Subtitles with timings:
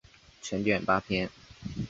[0.41, 1.29] 全卷八编。